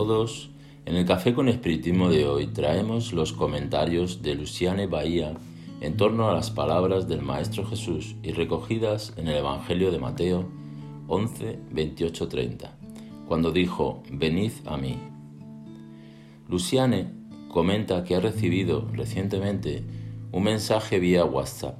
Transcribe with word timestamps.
todos. 0.00 0.48
En 0.86 0.96
el 0.96 1.04
Café 1.04 1.34
con 1.34 1.50
Espiritismo 1.50 2.08
de 2.08 2.24
hoy 2.26 2.46
traemos 2.46 3.12
los 3.12 3.34
comentarios 3.34 4.22
de 4.22 4.34
Luciane 4.34 4.86
Bahía 4.86 5.34
en 5.82 5.98
torno 5.98 6.30
a 6.30 6.32
las 6.32 6.50
palabras 6.50 7.06
del 7.06 7.20
Maestro 7.20 7.66
Jesús 7.66 8.16
y 8.22 8.32
recogidas 8.32 9.12
en 9.18 9.28
el 9.28 9.36
Evangelio 9.36 9.92
de 9.92 9.98
Mateo 9.98 10.48
11, 11.06 11.58
28, 11.70 12.28
30, 12.28 12.78
cuando 13.28 13.52
dijo, 13.52 14.02
Venid 14.10 14.52
a 14.64 14.78
mí. 14.78 14.96
Luciane 16.48 17.10
comenta 17.50 18.02
que 18.02 18.16
ha 18.16 18.20
recibido 18.20 18.88
recientemente 18.94 19.84
un 20.32 20.44
mensaje 20.44 20.98
vía 20.98 21.26
WhatsApp 21.26 21.78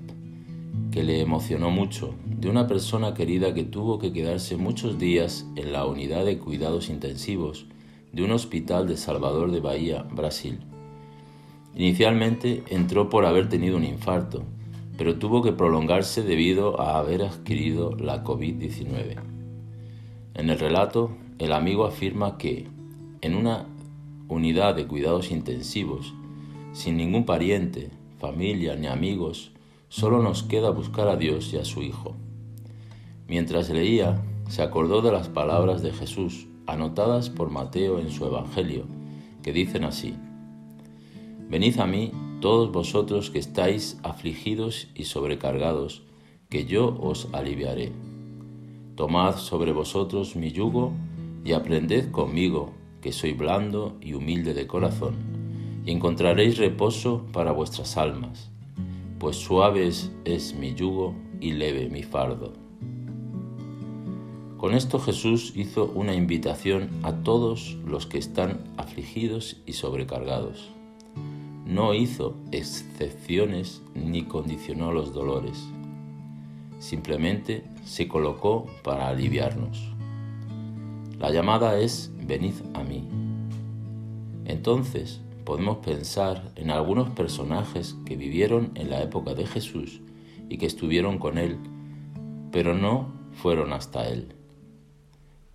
que 0.92 1.04
le 1.04 1.22
emocionó 1.22 1.70
mucho 1.70 2.14
de 2.26 2.50
una 2.50 2.66
persona 2.66 3.14
querida 3.14 3.54
que 3.54 3.64
tuvo 3.64 3.98
que 3.98 4.12
quedarse 4.12 4.58
muchos 4.58 4.98
días 4.98 5.46
en 5.56 5.72
la 5.72 5.86
unidad 5.86 6.26
de 6.26 6.36
cuidados 6.36 6.90
intensivos 6.90 7.64
de 8.12 8.24
un 8.24 8.32
hospital 8.32 8.88
de 8.88 8.96
Salvador 8.96 9.50
de 9.52 9.60
Bahía, 9.60 10.02
Brasil. 10.02 10.60
Inicialmente 11.74 12.64
entró 12.68 13.08
por 13.08 13.24
haber 13.24 13.48
tenido 13.48 13.76
un 13.76 13.84
infarto, 13.84 14.42
pero 14.98 15.18
tuvo 15.18 15.42
que 15.42 15.52
prolongarse 15.52 16.22
debido 16.22 16.80
a 16.80 16.98
haber 16.98 17.22
adquirido 17.22 17.96
la 17.96 18.24
COVID-19. 18.24 19.16
En 20.34 20.50
el 20.50 20.58
relato, 20.58 21.12
el 21.38 21.52
amigo 21.52 21.86
afirma 21.86 22.36
que, 22.36 22.66
en 23.20 23.34
una 23.34 23.66
unidad 24.28 24.74
de 24.74 24.86
cuidados 24.86 25.30
intensivos, 25.30 26.12
sin 26.72 26.96
ningún 26.96 27.24
pariente, 27.24 27.90
familia 28.18 28.76
ni 28.76 28.88
amigos, 28.88 29.52
solo 29.88 30.22
nos 30.22 30.42
queda 30.42 30.70
buscar 30.70 31.08
a 31.08 31.16
Dios 31.16 31.52
y 31.52 31.58
a 31.58 31.64
su 31.64 31.82
Hijo. 31.82 32.16
Mientras 33.26 33.70
leía, 33.70 34.22
se 34.48 34.62
acordó 34.62 35.00
de 35.02 35.12
las 35.12 35.28
palabras 35.28 35.82
de 35.82 35.92
Jesús 35.92 36.49
anotadas 36.66 37.30
por 37.30 37.50
Mateo 37.50 37.98
en 37.98 38.10
su 38.10 38.24
Evangelio, 38.24 38.84
que 39.42 39.52
dicen 39.52 39.84
así, 39.84 40.14
Venid 41.48 41.80
a 41.80 41.86
mí 41.86 42.12
todos 42.40 42.70
vosotros 42.70 43.30
que 43.30 43.40
estáis 43.40 43.98
afligidos 44.02 44.88
y 44.94 45.04
sobrecargados, 45.04 46.04
que 46.48 46.64
yo 46.64 46.96
os 47.00 47.28
aliviaré. 47.32 47.92
Tomad 48.94 49.36
sobre 49.36 49.72
vosotros 49.72 50.36
mi 50.36 50.52
yugo 50.52 50.92
y 51.44 51.52
aprended 51.52 52.10
conmigo, 52.10 52.72
que 53.00 53.12
soy 53.12 53.32
blando 53.32 53.96
y 54.00 54.14
humilde 54.14 54.54
de 54.54 54.66
corazón, 54.66 55.14
y 55.84 55.90
encontraréis 55.90 56.58
reposo 56.58 57.26
para 57.32 57.50
vuestras 57.50 57.96
almas, 57.96 58.50
pues 59.18 59.36
suave 59.36 59.88
es, 59.88 60.54
mi 60.54 60.74
yugo 60.74 61.14
y 61.40 61.52
leve 61.52 61.88
mi 61.88 62.02
fardo. 62.02 62.52
Con 64.60 64.74
esto 64.74 64.98
Jesús 64.98 65.54
hizo 65.56 65.86
una 65.86 66.14
invitación 66.14 66.90
a 67.02 67.14
todos 67.14 67.78
los 67.86 68.04
que 68.04 68.18
están 68.18 68.60
afligidos 68.76 69.56
y 69.64 69.72
sobrecargados. 69.72 70.68
No 71.64 71.94
hizo 71.94 72.36
excepciones 72.52 73.80
ni 73.94 74.24
condicionó 74.24 74.92
los 74.92 75.14
dolores. 75.14 75.66
Simplemente 76.78 77.64
se 77.86 78.06
colocó 78.06 78.66
para 78.84 79.08
aliviarnos. 79.08 79.80
La 81.18 81.30
llamada 81.30 81.78
es 81.78 82.12
venid 82.20 82.56
a 82.74 82.82
mí. 82.82 83.08
Entonces 84.44 85.22
podemos 85.46 85.78
pensar 85.78 86.52
en 86.56 86.68
algunos 86.68 87.08
personajes 87.08 87.96
que 88.04 88.14
vivieron 88.14 88.72
en 88.74 88.90
la 88.90 89.00
época 89.02 89.32
de 89.32 89.46
Jesús 89.46 90.02
y 90.50 90.58
que 90.58 90.66
estuvieron 90.66 91.16
con 91.16 91.38
él, 91.38 91.56
pero 92.52 92.74
no 92.74 93.10
fueron 93.32 93.72
hasta 93.72 94.06
él. 94.06 94.34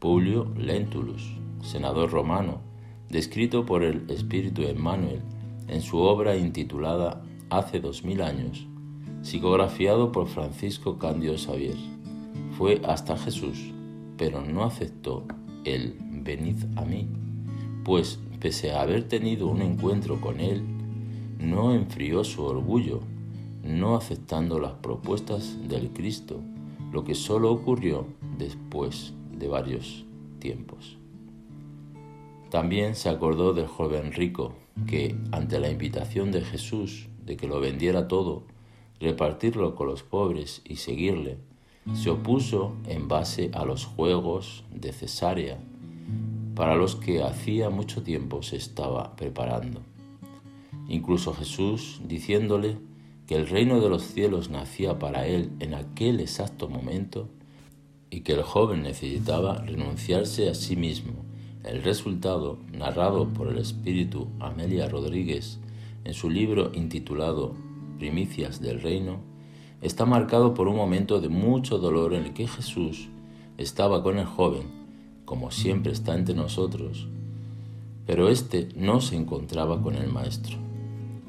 Publio 0.05 0.45
Lentulus, 0.55 1.35
senador 1.63 2.11
romano, 2.11 2.59
descrito 3.09 3.65
por 3.65 3.81
el 3.81 4.07
espíritu 4.11 4.61
Emmanuel 4.61 5.23
en 5.67 5.81
su 5.81 5.97
obra 5.97 6.37
intitulada 6.37 7.23
Hace 7.49 7.79
dos 7.79 8.03
mil 8.03 8.21
años, 8.21 8.67
psicografiado 9.23 10.11
por 10.11 10.27
Francisco 10.27 10.99
Candio 10.99 11.35
Xavier. 11.39 11.77
Fue 12.55 12.83
hasta 12.85 13.17
Jesús, 13.17 13.73
pero 14.15 14.41
no 14.41 14.63
aceptó 14.63 15.23
el 15.63 15.97
venid 15.99 16.57
a 16.75 16.85
mí, 16.85 17.07
pues 17.83 18.19
pese 18.39 18.73
a 18.73 18.83
haber 18.83 19.07
tenido 19.07 19.47
un 19.47 19.63
encuentro 19.63 20.21
con 20.21 20.39
él, 20.39 20.61
no 21.39 21.73
enfrió 21.73 22.23
su 22.23 22.43
orgullo, 22.43 22.99
no 23.63 23.95
aceptando 23.95 24.59
las 24.59 24.73
propuestas 24.73 25.67
del 25.67 25.89
Cristo, 25.89 26.41
lo 26.91 27.03
que 27.03 27.15
solo 27.15 27.51
ocurrió 27.51 28.05
después 28.37 29.15
de 29.37 29.47
varios 29.47 30.05
tiempos. 30.39 30.97
También 32.49 32.95
se 32.95 33.09
acordó 33.09 33.53
del 33.53 33.67
joven 33.67 34.11
rico 34.11 34.55
que, 34.87 35.15
ante 35.31 35.59
la 35.59 35.69
invitación 35.69 36.31
de 36.31 36.41
Jesús 36.41 37.07
de 37.25 37.37
que 37.37 37.47
lo 37.47 37.59
vendiera 37.59 38.07
todo, 38.07 38.43
repartirlo 38.99 39.75
con 39.75 39.87
los 39.87 40.03
pobres 40.03 40.61
y 40.63 40.77
seguirle, 40.77 41.37
se 41.93 42.09
opuso 42.09 42.75
en 42.87 43.07
base 43.07 43.51
a 43.53 43.65
los 43.65 43.85
juegos 43.85 44.63
de 44.73 44.91
Cesarea, 44.91 45.59
para 46.55 46.75
los 46.75 46.95
que 46.95 47.21
hacía 47.21 47.69
mucho 47.69 48.01
tiempo 48.03 48.41
se 48.41 48.55
estaba 48.55 49.15
preparando. 49.15 49.81
Incluso 50.87 51.33
Jesús, 51.33 52.01
diciéndole 52.07 52.77
que 53.27 53.35
el 53.35 53.47
reino 53.47 53.81
de 53.81 53.89
los 53.89 54.03
cielos 54.03 54.49
nacía 54.49 54.99
para 54.99 55.27
él 55.27 55.51
en 55.59 55.73
aquel 55.73 56.19
exacto 56.19 56.69
momento, 56.69 57.27
y 58.09 58.21
que 58.21 58.33
el 58.33 58.43
joven 58.43 58.83
necesitaba 58.83 59.59
renunciarse 59.59 60.49
a 60.49 60.55
sí 60.55 60.75
mismo. 60.75 61.13
El 61.63 61.83
resultado, 61.83 62.59
narrado 62.71 63.27
por 63.27 63.47
el 63.47 63.57
espíritu 63.57 64.27
Amelia 64.39 64.87
Rodríguez 64.87 65.59
en 66.03 66.13
su 66.13 66.29
libro 66.29 66.71
intitulado 66.73 67.55
Primicias 67.97 68.61
del 68.61 68.81
Reino, 68.81 69.19
está 69.81 70.05
marcado 70.05 70.53
por 70.53 70.67
un 70.67 70.75
momento 70.75 71.19
de 71.19 71.29
mucho 71.29 71.77
dolor 71.77 72.13
en 72.13 72.25
el 72.25 72.33
que 72.33 72.47
Jesús 72.47 73.09
estaba 73.57 74.03
con 74.03 74.19
el 74.19 74.25
joven, 74.25 74.63
como 75.25 75.51
siempre 75.51 75.91
está 75.91 76.15
entre 76.15 76.35
nosotros, 76.35 77.07
pero 78.05 78.29
éste 78.29 78.69
no 78.75 79.01
se 79.01 79.15
encontraba 79.15 79.81
con 79.81 79.95
el 79.95 80.11
Maestro. 80.11 80.57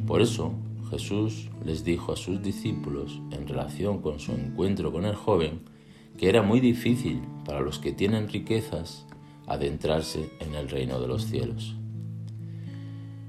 Por 0.07 0.21
eso 0.21 0.53
Jesús 0.91 1.49
les 1.65 1.85
dijo 1.85 2.13
a 2.13 2.17
sus 2.17 2.43
discípulos 2.43 3.21
en 3.31 3.49
relación 3.49 4.01
con 4.01 4.21
su 4.21 4.33
encuentro 4.33 4.93
con 4.93 5.05
el 5.05 5.15
joven, 5.15 5.61
que 6.17 6.29
era 6.29 6.43
muy 6.43 6.61
difícil 6.61 7.21
para 7.45 7.61
los 7.61 7.79
que 7.79 7.93
tienen 7.93 8.29
riquezas 8.29 9.07
adentrarse 9.47 10.31
en 10.41 10.55
el 10.55 10.69
reino 10.69 11.01
de 11.01 11.09
los 11.09 11.27
cielos. 11.27 11.77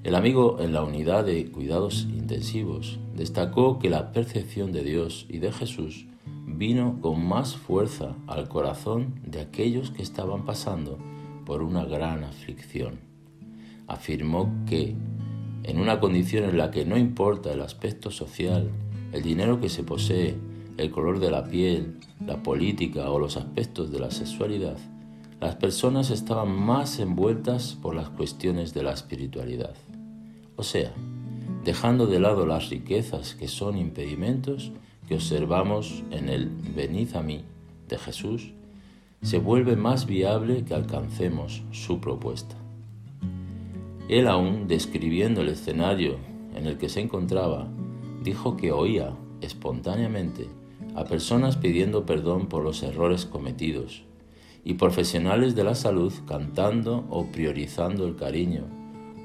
El 0.04 0.16
amigo 0.16 0.58
en 0.62 0.74
la 0.74 0.84
unidad 0.84 1.26
de 1.26 1.52
cuidados 1.52 2.08
intensivos 2.10 3.00
destacó 3.16 3.78
que 3.78 3.90
la 3.90 4.12
percepción 4.14 4.72
de 4.72 4.84
Dios 4.84 5.26
y 5.28 5.40
de 5.40 5.52
Jesús 5.52 6.06
vino 6.46 7.00
con 7.02 7.28
más 7.28 7.58
fuerza 7.58 8.16
al 8.26 8.48
corazón 8.48 9.20
de 9.26 9.42
aquellos 9.42 9.92
que 9.92 10.02
estaban 10.02 10.46
pasando 10.46 10.98
por 11.46 11.62
una 11.62 11.84
gran 11.84 12.24
aflicción. 12.24 13.00
Afirmó 13.88 14.54
que, 14.66 14.96
en 15.64 15.80
una 15.80 16.00
condición 16.00 16.46
en 16.46 16.58
la 16.58 16.72
que 16.72 16.86
no 16.86 16.98
importa 16.98 17.52
el 17.52 17.62
aspecto 17.62 18.10
social, 18.10 18.70
el 19.12 19.24
dinero 19.24 19.60
que 19.60 19.70
se 19.70 19.84
posee, 19.84 20.36
el 20.78 20.92
color 20.92 21.20
de 21.20 21.32
la 21.32 21.46
piel, 21.46 21.98
la 22.26 22.44
política 22.44 23.10
o 23.10 23.20
los 23.20 23.36
aspectos 23.36 23.92
de 23.92 24.00
la 24.00 24.12
sexualidad, 24.12 24.78
las 25.40 25.56
personas 25.56 26.10
estaban 26.10 26.52
más 26.52 27.00
envueltas 27.00 27.78
por 27.82 27.96
las 27.96 28.10
cuestiones 28.10 28.74
de 28.74 28.84
la 28.84 28.94
espiritualidad. 28.94 29.76
O 30.56 30.64
sea, 30.64 30.92
dejando 31.64 32.08
de 32.08 32.20
lado 32.20 32.46
las 32.46 32.70
riquezas 32.70 33.36
que 33.36 33.48
son 33.48 33.78
impedimentos 33.78 34.72
que 35.08 35.16
observamos 35.16 36.04
en 36.12 36.30
el 36.30 36.50
venid 36.76 37.16
a 37.16 37.22
mí 37.22 37.44
de 37.88 37.98
Jesús, 37.98 38.52
se 39.22 39.40
vuelve 39.40 39.76
más 39.76 40.06
viable 40.06 40.64
que 40.64 40.74
alcancemos 40.74 41.64
su 41.72 42.00
propuesta. 42.00 42.56
Él 44.10 44.28
aún, 44.28 44.68
describiendo 44.68 45.42
el 45.42 45.50
escenario 45.50 46.18
en 46.56 46.66
el 46.66 46.78
que 46.78 46.90
se 46.90 47.02
encontraba, 47.02 47.68
dijo 48.24 48.58
que 48.58 48.72
oía 48.72 49.16
espontáneamente 49.42 50.48
a 50.96 51.06
personas 51.06 51.58
pidiendo 51.58 52.06
perdón 52.06 52.48
por 52.48 52.64
los 52.64 52.84
errores 52.84 53.26
cometidos 53.26 54.04
y 54.64 54.74
profesionales 54.74 55.56
de 55.56 55.64
la 55.64 55.76
salud 55.76 56.14
cantando 56.26 57.06
o 57.10 57.28
priorizando 57.28 58.06
el 58.06 58.16
cariño 58.16 58.66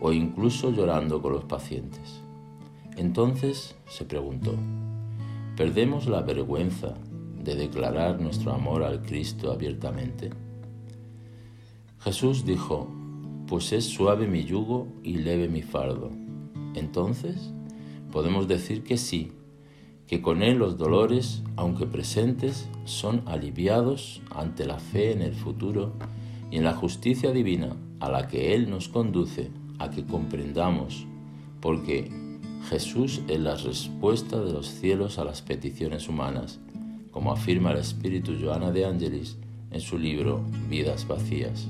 o 0.00 0.12
incluso 0.12 0.70
llorando 0.70 1.22
con 1.22 1.32
los 1.32 1.44
pacientes. 1.44 2.20
Entonces 2.96 3.74
se 3.88 4.04
preguntó, 4.04 4.54
¿perdemos 5.56 6.06
la 6.06 6.22
vergüenza 6.22 6.94
de 7.42 7.56
declarar 7.56 8.20
nuestro 8.20 8.52
amor 8.52 8.82
al 8.82 9.02
Cristo 9.02 9.50
abiertamente? 9.50 10.30
Jesús 12.00 12.44
dijo, 12.44 12.88
pues 13.46 13.72
es 13.72 13.84
suave 13.84 14.26
mi 14.26 14.44
yugo 14.44 14.88
y 15.02 15.18
leve 15.18 15.48
mi 15.48 15.62
fardo. 15.62 16.10
Entonces, 16.74 17.52
podemos 18.10 18.48
decir 18.48 18.82
que 18.82 18.96
sí, 18.96 19.32
que 20.12 20.20
con 20.20 20.42
él 20.42 20.58
los 20.58 20.76
dolores, 20.76 21.42
aunque 21.56 21.86
presentes, 21.86 22.68
son 22.84 23.22
aliviados 23.24 24.20
ante 24.30 24.66
la 24.66 24.78
fe 24.78 25.10
en 25.10 25.22
el 25.22 25.32
futuro 25.32 25.94
y 26.50 26.58
en 26.58 26.64
la 26.64 26.74
justicia 26.74 27.32
divina 27.32 27.74
a 27.98 28.10
la 28.10 28.28
que 28.28 28.54
Él 28.54 28.68
nos 28.68 28.88
conduce 28.88 29.50
a 29.78 29.88
que 29.88 30.04
comprendamos, 30.04 31.06
porque 31.62 32.10
Jesús 32.68 33.22
es 33.26 33.40
la 33.40 33.56
respuesta 33.56 34.38
de 34.38 34.52
los 34.52 34.66
cielos 34.66 35.18
a 35.18 35.24
las 35.24 35.40
peticiones 35.40 36.10
humanas, 36.10 36.60
como 37.10 37.32
afirma 37.32 37.70
el 37.70 37.78
espíritu 37.78 38.34
Joana 38.38 38.70
de 38.70 38.84
Angelis 38.84 39.38
en 39.70 39.80
su 39.80 39.96
libro 39.98 40.44
Vidas 40.68 41.08
Vacías. 41.08 41.68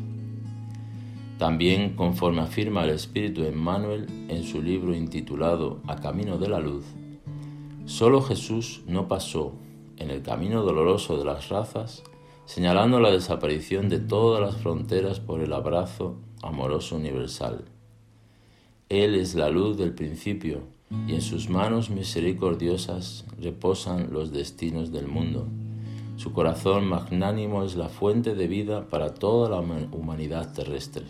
También, 1.39 1.95
conforme 1.95 2.41
afirma 2.41 2.83
el 2.83 2.91
espíritu 2.91 3.45
Emmanuel 3.45 4.09
en 4.29 4.43
su 4.43 4.61
libro 4.61 4.97
intitulado 4.97 5.81
A 5.87 5.95
Camino 5.95 6.39
de 6.39 6.49
la 6.49 6.59
Luz, 6.59 6.85
solo 7.93 8.23
Jesús 8.23 8.81
no 8.87 9.07
pasó 9.07 9.53
en 9.99 10.09
el 10.09 10.23
camino 10.23 10.63
doloroso 10.63 11.19
de 11.19 11.27
las 11.27 11.51
razas, 11.51 12.03
señalando 12.47 13.01
la 13.01 13.11
desaparición 13.11 13.91
de 13.91 13.99
todas 13.99 14.41
las 14.41 14.57
fronteras 14.63 15.21
por 15.21 15.43
el 15.43 15.53
abrazo 15.53 16.17
amoroso 16.43 16.97
universal. 16.97 17.67
Él 18.89 19.15
es 19.15 19.35
la 19.35 19.51
luz 19.51 19.77
del 19.77 19.93
principio 19.93 20.63
y 21.07 21.13
en 21.13 21.21
sus 21.21 21.51
manos 21.51 21.91
misericordiosas 21.91 23.27
reposan 23.39 24.11
los 24.11 24.33
destinos 24.33 24.91
del 24.91 25.07
mundo. 25.07 25.47
Su 26.17 26.33
corazón 26.33 26.87
magnánimo 26.87 27.63
es 27.63 27.77
la 27.77 27.91
fuente 27.91 28.35
de 28.35 28.49
vida 28.49 28.89
para 28.89 29.13
toda 29.13 29.51
la 29.51 29.59
humanidad 29.59 30.55
terrestre. 30.55 31.05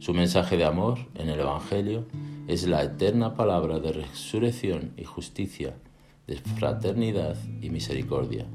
Su 0.00 0.14
mensaje 0.14 0.56
de 0.56 0.64
amor 0.64 0.98
en 1.14 1.28
el 1.28 1.38
Evangelio 1.38 2.06
es 2.48 2.66
la 2.66 2.82
eterna 2.82 3.34
palabra 3.34 3.78
de 3.78 3.92
resurrección 3.92 4.92
y 4.96 5.04
justicia, 5.04 5.76
de 6.28 6.36
fraternidad 6.36 7.36
y 7.60 7.70
misericordia. 7.70 8.46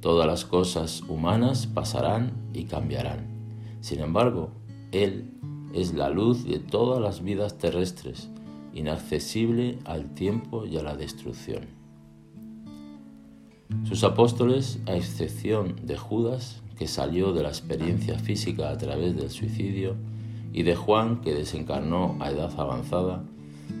Todas 0.00 0.26
las 0.26 0.46
cosas 0.46 1.02
humanas 1.02 1.66
pasarán 1.66 2.32
y 2.54 2.64
cambiarán. 2.64 3.26
Sin 3.82 4.00
embargo, 4.00 4.52
Él 4.92 5.32
es 5.74 5.92
la 5.92 6.08
luz 6.08 6.44
de 6.44 6.58
todas 6.58 7.02
las 7.02 7.22
vidas 7.22 7.58
terrestres 7.58 8.30
inaccesible 8.72 9.78
al 9.84 10.14
tiempo 10.14 10.64
y 10.64 10.78
a 10.78 10.82
la 10.82 10.96
destrucción. 10.96 11.66
Sus 13.84 14.04
apóstoles, 14.04 14.80
a 14.86 14.94
excepción 14.96 15.76
de 15.84 15.96
Judas, 15.96 16.62
que 16.76 16.88
salió 16.88 17.32
de 17.32 17.42
la 17.42 17.48
experiencia 17.48 18.18
física 18.18 18.70
a 18.70 18.78
través 18.78 19.16
del 19.16 19.30
suicidio, 19.30 19.96
y 20.52 20.62
de 20.64 20.74
Juan, 20.74 21.20
que 21.20 21.34
desencarnó 21.34 22.16
a 22.20 22.30
edad 22.30 22.52
avanzada, 22.58 23.22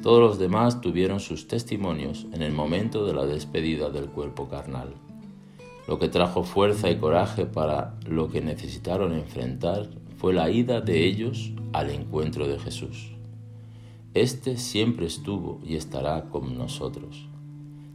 todos 0.02 0.20
los 0.20 0.38
demás 0.38 0.80
tuvieron 0.80 1.20
sus 1.20 1.46
testimonios 1.46 2.26
en 2.32 2.42
el 2.42 2.52
momento 2.52 3.04
de 3.04 3.12
la 3.12 3.26
despedida 3.26 3.90
del 3.90 4.06
cuerpo 4.06 4.48
carnal. 4.48 4.94
Lo 5.86 5.98
que 5.98 6.08
trajo 6.08 6.42
fuerza 6.42 6.90
y 6.90 6.96
coraje 6.96 7.44
para 7.44 7.98
lo 8.06 8.30
que 8.30 8.40
necesitaron 8.40 9.12
enfrentar 9.12 9.90
fue 10.16 10.32
la 10.32 10.50
ida 10.50 10.80
de 10.80 11.04
ellos 11.04 11.52
al 11.72 11.90
encuentro 11.90 12.48
de 12.48 12.58
Jesús. 12.58 13.12
Este 14.14 14.56
siempre 14.56 15.06
estuvo 15.06 15.60
y 15.64 15.76
estará 15.76 16.30
con 16.30 16.56
nosotros. 16.56 17.28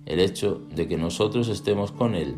El 0.05 0.19
hecho 0.19 0.61
de 0.75 0.87
que 0.87 0.97
nosotros 0.97 1.47
estemos 1.47 1.91
con 1.91 2.13
Él 2.13 2.35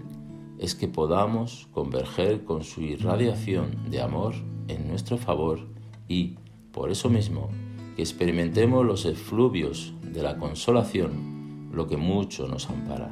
es 0.60 0.76
que 0.76 0.88
podamos 0.88 1.68
converger 1.74 2.46
con 2.46 2.64
su 2.64 2.82
irradiación 2.82 3.90
de 3.90 4.02
amor 4.02 4.34
en 4.68 4.88
nuestro 4.88 5.18
favor 5.18 5.60
y, 6.08 6.36
por 6.72 6.90
eso 6.90 7.10
mismo, 7.10 7.50
que 7.98 8.04
experimentemos 8.04 8.86
los 8.86 9.06
efluvios 9.06 9.92
de 10.04 10.22
la 10.22 10.38
consolación, 10.38 11.72
lo 11.74 11.88
que 11.88 11.98
mucho 11.98 12.48
nos 12.48 12.70
ampara. 12.70 13.10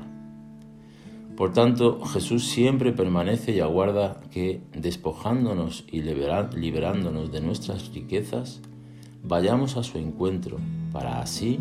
Por 1.35 1.53
tanto, 1.53 2.05
Jesús 2.05 2.45
siempre 2.45 2.91
permanece 2.91 3.51
y 3.51 3.61
aguarda 3.61 4.21
que, 4.29 4.61
despojándonos 4.73 5.85
y 5.91 6.03
liberándonos 6.03 7.31
de 7.31 7.41
nuestras 7.41 7.91
riquezas, 7.95 8.61
vayamos 9.23 9.75
a 9.75 9.81
su 9.81 9.97
encuentro, 9.97 10.57
para 10.93 11.19
así, 11.19 11.57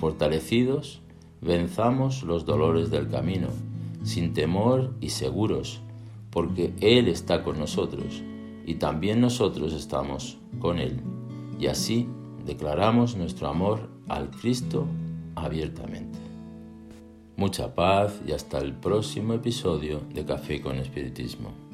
fortalecidos, 0.00 1.02
venzamos 1.40 2.24
los 2.24 2.46
dolores 2.46 2.90
del 2.90 3.08
camino, 3.08 3.46
sin 4.02 4.34
temor 4.34 4.92
y 5.00 5.10
seguros, 5.10 5.82
porque 6.30 6.74
Él 6.80 7.06
está 7.06 7.44
con 7.44 7.60
nosotros 7.60 8.24
y 8.66 8.74
también 8.74 9.20
nosotros 9.20 9.72
estamos 9.72 10.38
con 10.58 10.80
Él. 10.80 11.00
Y 11.60 11.68
así 11.68 12.08
declaramos 12.46 13.16
nuestro 13.16 13.48
amor 13.48 13.90
al 14.08 14.30
Cristo 14.30 14.86
abiertamente. 15.34 16.18
Mucha 17.36 17.74
paz 17.74 18.20
y 18.26 18.32
hasta 18.32 18.58
el 18.58 18.72
próximo 18.72 19.34
episodio 19.34 20.00
de 20.14 20.24
Café 20.24 20.62
con 20.62 20.76
Espiritismo. 20.76 21.65